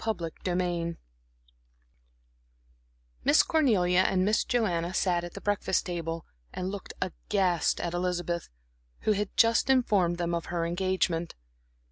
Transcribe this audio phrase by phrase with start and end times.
[0.03, 0.97] Chapter VIII
[3.23, 8.49] Miss Cornelia and Miss Joanna sat at the breakfast table and looked aghast at Elizabeth,
[9.01, 11.35] who had just informed them of her engagement.